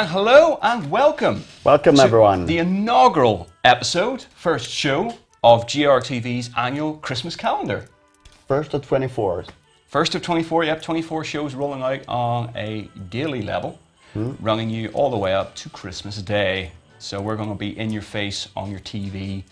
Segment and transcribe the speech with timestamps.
[0.00, 1.44] And hello and welcome.
[1.62, 2.46] Welcome, everyone.
[2.46, 5.12] The inaugural episode, first show
[5.44, 7.86] of GRTV's annual Christmas calendar.
[8.48, 9.44] First of 24.
[9.88, 13.78] First of 24, yep, 24 shows rolling out on a daily level,
[14.14, 14.32] Hmm.
[14.40, 16.72] running you all the way up to Christmas Day.
[16.98, 19.44] So we're going to be in your face on your TV,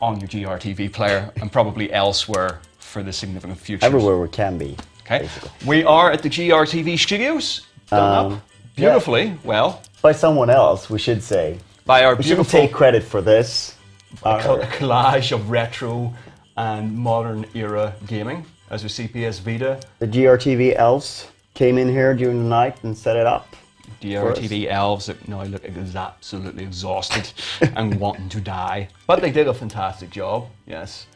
[0.00, 3.84] on your GRTV player, and probably elsewhere for the significant future.
[3.84, 4.78] Everywhere we can be.
[5.02, 5.18] Okay.
[5.18, 5.50] basically.
[5.66, 8.42] We are at the GRTV studios, done Um,
[8.76, 11.58] beautifully, well, By someone else, we should say.
[11.86, 13.76] by our We shouldn't take credit for this.
[14.24, 16.12] a Our- collage of retro
[16.56, 22.14] and modern era gaming, as we see PS Vita, the GRTV elves came in here
[22.14, 23.54] during the night and set it up.
[24.02, 27.30] GRTV elves that now look absolutely exhausted
[27.76, 28.88] and wanting to die.
[29.06, 31.06] But they did a fantastic job, yes.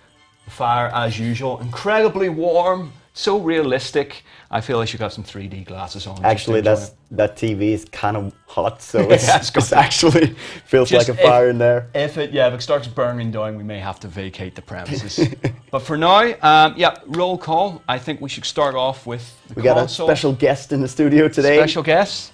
[0.44, 4.24] The fire, as usual, incredibly warm, so realistic.
[4.50, 6.24] I feel I should have got some 3D glasses on.
[6.24, 10.36] Actually, that's that TV is kind of hot, so it's, Yeah, it's it's, actually
[10.66, 11.88] feels Just like a fire if- in there.
[11.94, 15.34] If it, yeah, if it starts burning down, we may have to vacate the premises.
[15.70, 17.82] but for now, um, yeah, roll call.
[17.88, 20.88] I think we should start off with the We got a special guest in the
[20.88, 21.56] studio today.
[21.56, 22.32] special guest,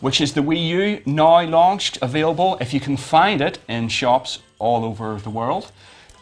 [0.00, 4.40] which is the Wii U, now launched, available if you can find it in shops
[4.58, 5.70] all over the world.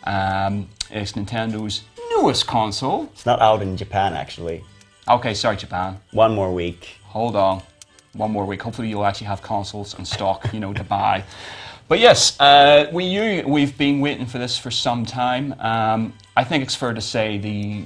[0.04, 1.84] Um, it's Nintendo's
[2.20, 3.04] newest console.
[3.12, 4.62] It's not out in Japan, actually.
[5.08, 5.98] Okay, sorry, Japan.
[6.12, 6.96] One more week.
[7.04, 7.62] Hold on.
[8.12, 8.62] One more week.
[8.62, 11.24] Hopefully, you'll actually have consoles in stock, you know, to buy.
[11.88, 15.54] But yes, uh, Wii U, we've been waiting for this for some time.
[15.58, 17.84] Um, I think it's fair to say the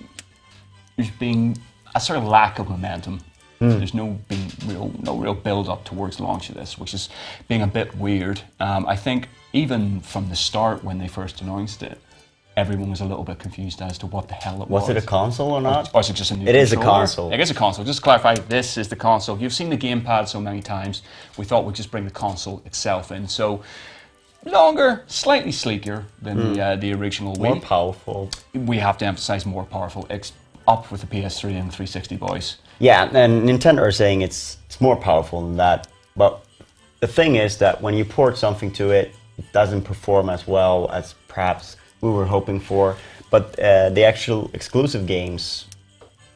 [0.96, 1.56] there's been
[1.94, 3.20] a sort of lack of momentum.
[3.60, 7.08] There's no been real no real build up towards the launch of this, which is
[7.48, 8.42] being a bit weird.
[8.60, 11.98] Um, I think even from the start when they first announced it,
[12.56, 14.82] everyone was a little bit confused as to what the hell it was.
[14.82, 15.90] Was it a console or not?
[15.94, 17.32] Or is it just a new It is a console.
[17.32, 17.84] It is a console.
[17.84, 19.38] Just to clarify, this is the console.
[19.38, 21.02] You've seen the gamepad so many times.
[21.36, 23.26] We thought we'd just bring the console itself in.
[23.28, 23.62] So
[24.44, 27.42] longer, slightly sleeker than the, uh, the original Hmm.
[27.42, 27.62] More Wii.
[27.62, 28.30] powerful.
[28.54, 30.06] we have to emphasize more powerful.
[30.10, 30.32] It's
[30.68, 32.56] up with the PS3 and 360 boys.
[32.78, 35.86] Yeah, and Nintendo are saying it's it's more powerful than that.
[36.16, 36.44] But
[37.00, 40.90] the thing is that when you port something to it, it doesn't perform as well
[40.92, 42.96] as perhaps we were hoping for.
[43.30, 45.66] But uh, the actual exclusive games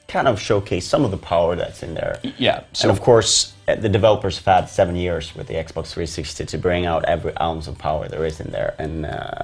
[0.08, 2.18] kind of showcase some of the power that's in there.
[2.38, 2.64] Yeah.
[2.72, 6.46] So and of course, uh, the developers have had seven years with the Xbox 360
[6.46, 9.42] to bring out every ounce of power there is in there, and uh,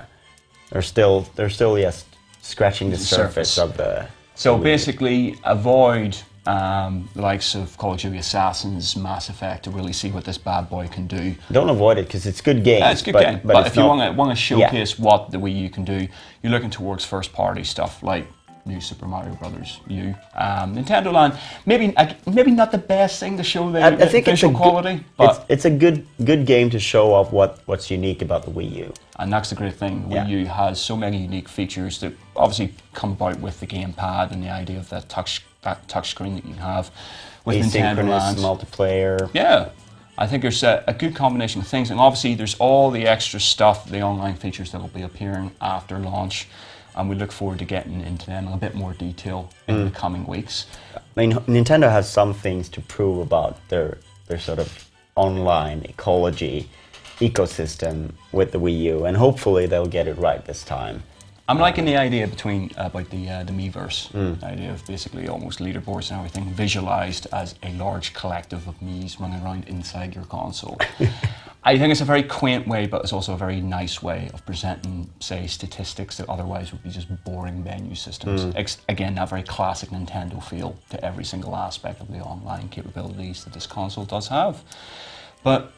[0.70, 2.06] they're still they're still just
[2.40, 3.58] scratching the, The surface, surface.
[3.58, 4.08] of the.
[4.34, 9.92] So basically, avoid um, the likes of Call of Duty Assassins, Mass Effect to really
[9.92, 11.34] see what this bad boy can do.
[11.50, 12.80] Don't avoid it because it's good game.
[12.80, 13.40] Yeah, it's good but, game.
[13.44, 15.84] But, But, it's if you want to want to showcase what the Wii U can
[15.84, 16.06] do,
[16.42, 18.26] you're looking towards first party stuff like
[18.66, 21.38] new Super Mario Brothers U, um, Nintendo Land.
[21.66, 24.40] Maybe uh, maybe not the best thing to show the, I, I the think it's
[24.40, 27.90] visual good- quality, it's, but it's a good good game to show off what, what's
[27.90, 28.92] unique about the Wii U.
[29.18, 30.06] and that's the great thing.
[30.10, 30.24] Yeah.
[30.24, 34.42] Wii U has so many unique features that obviously come about with the gamepad and
[34.42, 36.90] the idea of that touch that touch screen that you have
[37.44, 38.38] with Nintendo Land.
[38.38, 39.28] multiplayer.
[39.34, 39.70] Yeah,
[40.16, 43.40] I think there's a, a good combination of things, and obviously there's all the extra
[43.40, 46.46] stuff, the online features that will be appearing after launch,
[46.96, 49.84] and we look forward to getting into them in a bit more detail in Mm.
[49.84, 50.66] the coming weeks.
[50.94, 53.98] I mean, Nintendo has some things to prove about their
[54.28, 56.68] their sort of online ecology
[57.20, 61.02] ecosystem with the Wii U, and hopefully they'll get it right this time.
[61.46, 64.40] I'm liking the idea between about the uh, the Miiverse, Mm.
[64.40, 69.20] the idea of basically almost leaderboards and everything visualized as a large collective of Mii's
[69.20, 70.78] running around inside your console.
[71.66, 74.44] I think it's a very quaint way, but it's also a very nice way of
[74.44, 78.44] presenting, say, statistics that otherwise would be just boring menu systems.
[78.44, 78.56] Mm.
[78.56, 83.44] Ex- again, that very classic Nintendo feel to every single aspect of the online capabilities
[83.44, 84.62] that this console does have.
[85.42, 85.72] But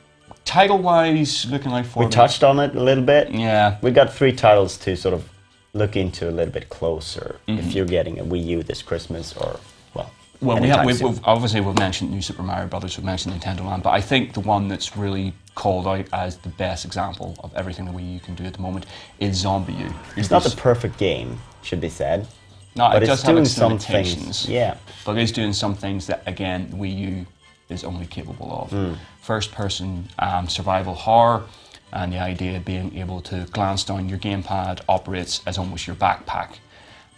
[0.45, 3.31] title-wise, looking like for We touched on it a little bit.
[3.33, 5.29] Yeah, We got three titles to sort of
[5.77, 7.59] look into a little bit closer Mm-hmm.
[7.61, 9.61] if you're getting a Wii U this Christmas or
[9.95, 10.11] well.
[10.41, 13.65] Well, we have, we've, we've, obviously we've mentioned New Super Mario Brothers, we've mentioned Nintendo
[13.65, 17.55] Land, but I think the one that's really called out as the best example of
[17.57, 18.85] everything the Wii U can do at the moment
[19.19, 19.95] is ZombiU.
[20.17, 22.27] It's not the perfect game, should be said.
[22.75, 24.25] no, but it it's does have doing its some limitations.
[24.45, 24.49] things.
[24.49, 24.77] Yeah.
[25.07, 27.27] but it is doing some things that again the Wii U
[27.71, 28.71] is only capable of.
[28.71, 28.95] Hmm.
[29.23, 31.45] First-person um, survival horror,
[31.93, 35.97] and the idea of being able to glance down your gamepad operates as almost your
[35.97, 36.57] backpack.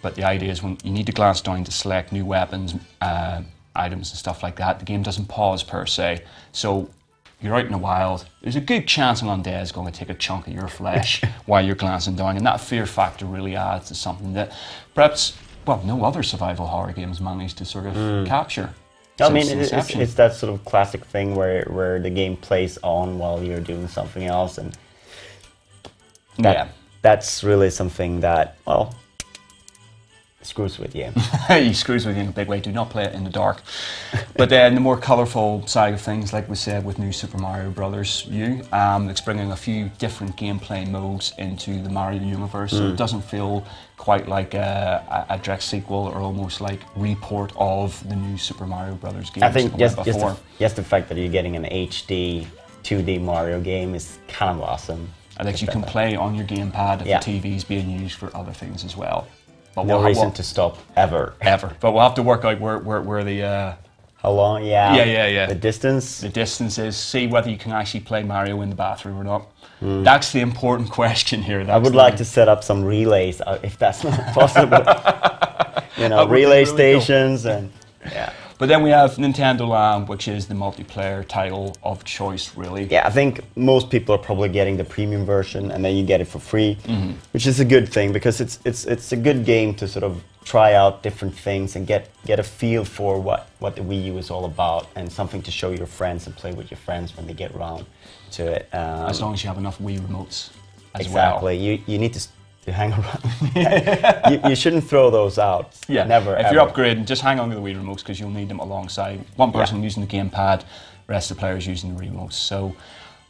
[0.03, 3.43] But the idea is when you need to glance down to select new weapons, uh,
[3.75, 6.23] items, and stuff like that, the game doesn't pause per se.
[6.53, 6.89] So
[7.41, 8.27] you're out in the wild.
[8.43, 11.23] There's a good chance an undead is going to take a chunk of your flesh
[11.47, 14.53] while you're glancing down, and that fear factor really adds to something that
[14.95, 15.37] perhaps
[15.67, 18.73] well no other survival horror games managed to sort of capture.
[19.21, 22.79] I mean, it- it's, it's that sort of classic thing where, where the game plays
[22.83, 24.77] on while you're doing something else, and
[26.39, 26.69] that, yeah.
[27.03, 28.95] that's really something that well
[30.43, 31.13] screws with you.
[31.49, 32.61] he screws with you in a big way.
[32.61, 33.63] Do not play it in the dark.
[34.37, 37.71] But then the more colourful side of things, like we said with New Super Mario
[37.71, 42.73] Brothers U, um, it's bringing a few different gameplay modes into the Mario universe.
[42.73, 48.09] So it doesn't feel quite like a, a, direct sequel or almost like report of
[48.09, 51.19] the New Super Mario Brothers games I think just just the, just the fact that
[51.19, 52.47] you're getting an HD
[52.85, 55.11] 2D Mario game is kind of awesome.
[55.37, 57.19] and that you can play on your gamepad if Yeah.
[57.19, 59.27] the TV's being used for other things as well.
[59.83, 61.35] But No we'll- reason we'll- to stop ever.
[61.41, 61.73] ever.
[61.81, 63.73] But we'll have to work out where, where, where the uh,
[64.23, 64.65] How long?
[64.65, 64.95] Yeah.
[64.97, 65.47] Yeah, yeah, yeah.
[65.47, 66.21] The distance.
[66.21, 69.47] the distance is, see whether you can actually play Mario in the bathroom or not.
[69.81, 71.65] That's the important question here.
[71.69, 74.79] I would like to set up some relays uh, if that's not possible.
[75.97, 76.75] you know, That would be relay really cool.
[76.75, 77.71] stations and
[78.13, 78.33] yeah.
[78.59, 82.85] But then we have Nintendo Land, which is the multiplayer title of choice, really.
[82.91, 86.21] Yeah, I think most people are probably getting the premium version, and then you get
[86.21, 87.13] it for free, Mm-hmm.
[87.33, 90.23] which is a good thing because it's it's it's a good game to sort of
[90.45, 94.19] try out different things and get get a feel for what what the Wii U
[94.19, 97.27] is all about, and something to show your friends and play with your friends when
[97.29, 97.85] they get around
[98.33, 98.69] to it.
[98.73, 100.51] Um, As long as you have enough Wii remotes
[100.95, 102.21] as exactly, you you need to.
[102.69, 105.75] To hang around, you, you shouldn't throw those out.
[105.89, 106.35] Yeah, never.
[106.37, 106.55] If ever.
[106.55, 109.53] you're upgrading, just hang on to the Wii remotes because you'll need them alongside one
[109.53, 110.65] person using the gamepad,
[111.07, 112.35] rest of the players using the remotes.
[112.35, 112.77] So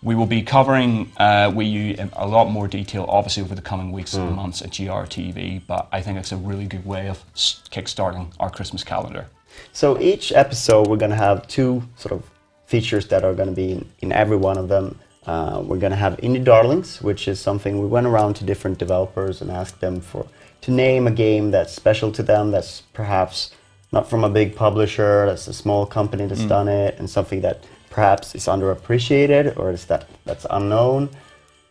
[0.03, 3.63] we will be covering uh, Wii U in a lot more detail, obviously, over the
[3.63, 4.27] coming weeks Mm.
[4.27, 5.63] and months at GRTV.
[5.69, 9.29] But I think it's a really good way of kickstarting our Christmas calendar.
[9.73, 12.29] So each episode, we're going to have two sort of
[12.67, 14.99] features that are going to be in, in every one of them.
[15.29, 18.79] Uh, we're going to have Indie Darlings, which is something we went around to different
[18.79, 20.27] developers and asked them for
[20.63, 23.51] to name a game that's special to them, that's perhaps
[23.93, 27.63] not from a big publisher, that's a small company that's done it, and something that
[27.91, 31.11] perhaps is underappreciated or is that that's unknown.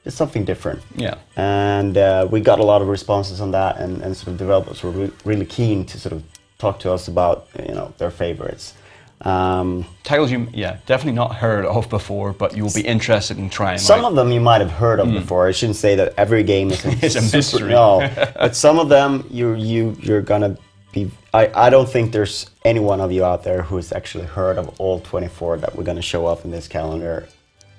[0.06, 1.16] It's something different Yeah.
[1.36, 4.82] and uh, we got a lot of responses on that and, and sort of developers
[4.84, 6.24] were re- really keen to sort of
[6.60, 8.74] talk to us about you know their favorites
[9.22, 13.80] um, Titles you, yeah, definitely not heard of before, but you'll be interested in trying.
[13.80, 16.70] some of them you might have heard of before i shouldn't say that every game
[16.72, 17.70] is a, It's a super- mystery.
[17.70, 18.08] no
[18.40, 20.56] but some of them you you you're gonna
[20.94, 24.58] be I, I don't think there's any one of you out there who's actually heard
[24.58, 27.28] of all 24 that we're gonna show up in this calendar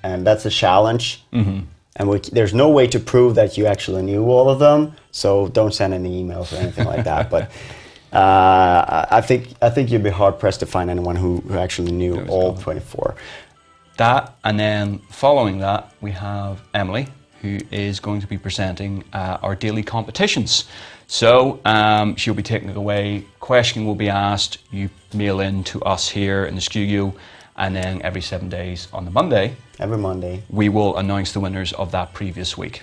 [0.02, 1.60] and that's a challenge Mm-hmm.
[1.96, 5.48] and we, there's no way to prove that you actually knew all of them so
[5.48, 7.50] don't send any emails or anything like that but
[8.12, 11.92] uh, I think I think you'd be hard pressed to find anyone who, who actually
[11.92, 12.56] knew all all.
[12.56, 13.14] 24.
[13.98, 17.08] That, and then following that, we have Emily,
[17.42, 20.66] who is going to be presenting uh, our daily competitions.
[21.08, 23.24] So um, she'll be taking it away.
[23.40, 24.58] Question will be asked.
[24.70, 27.12] You mail in to us here in the studio,
[27.56, 30.42] and then every seven days on the Monday, Every Monday.
[30.48, 32.82] we will announce the winners of that previous week.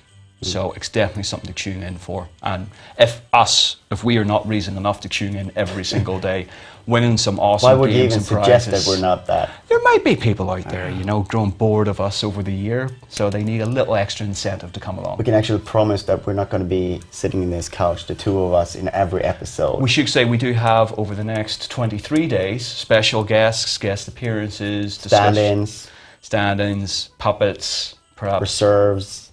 [0.51, 2.27] So it's definitely something to tune in for.
[2.42, 2.69] And
[3.00, 6.47] if us, if we are not reason enough to tune in every single day,
[6.88, 9.50] winning some awesome Why would you even and suggest prizes, that we're not that?
[9.68, 10.98] there might be people out there, ah.
[10.98, 14.25] you know, growing bored of us over the year, so they need a little extra
[14.25, 15.17] incentive to come along.
[15.17, 18.15] We can actually promise that we're not going to be sitting in this couch, the
[18.15, 19.81] two of us, in every episode.
[19.81, 24.96] We should say we do have over the next 23 days special guests, guest appearances,
[24.96, 25.89] Stand-ins,
[26.22, 28.41] stand-ins, puppets, perhaps.
[28.41, 29.25] reserves,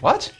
[0.00, 0.32] What?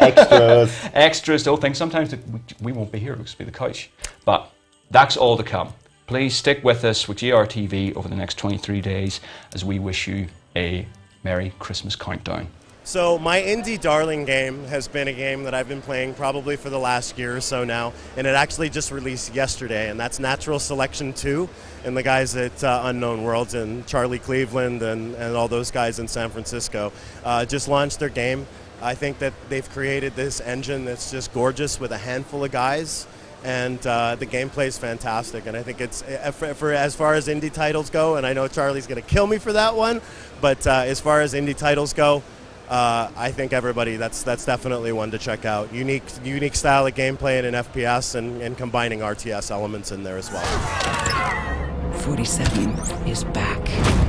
[0.00, 0.90] extras.
[0.94, 1.76] Extras, don't think.
[1.76, 3.90] Sometimes the- we, we won't be here, it'll just be the couch.
[4.24, 4.50] But
[4.90, 5.72] that's all to come.
[6.06, 9.20] Please stick with us with GRTV over the next 23 days
[9.54, 10.86] as we wish you a
[11.22, 12.48] Merry Christmas countdown.
[12.86, 16.68] So my indie darling game has been a game that I've been playing probably for
[16.68, 20.58] the last year or so now, and it actually just released yesterday, and that's Natural
[20.58, 21.48] Selection 2,
[21.86, 25.98] and the guys at uh, Unknown Worlds and Charlie Cleveland and, and all those guys
[25.98, 26.92] in San Francisco
[27.24, 28.46] uh, just launched their game.
[28.82, 33.06] I think that they've created this engine that's just gorgeous with a handful of guys,
[33.42, 35.46] and uh, the gameplay is fantastic.
[35.46, 38.32] And I think it's uh, for, for as far as indie titles go, and I
[38.32, 40.00] know Charlie's going to kill me for that one,
[40.40, 42.22] but uh, as far as indie titles go,
[42.68, 45.72] uh, I think everybody that's that's definitely one to check out.
[45.72, 50.16] Unique unique style of gameplay in an FPS and, and combining RTS elements in there
[50.16, 50.44] as well.
[51.98, 52.70] 47
[53.06, 54.03] is back.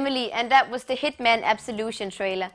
[0.00, 2.50] Emily, and that was the Hitman Absolution trailer.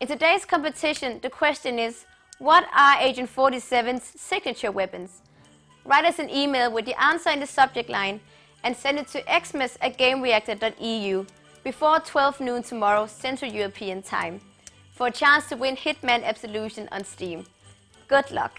[0.00, 2.06] In today's competition, the question is
[2.38, 5.20] What are Agent 47's signature weapons?
[5.84, 8.20] Write us an email with the answer in the subject line,
[8.64, 11.26] and send it to xmas at gamereactor.eu
[11.62, 14.40] before 12 noon tomorrow Central European Time
[14.90, 17.44] for a chance to win Hitman Absolution on Steam.
[18.08, 18.58] Good luck!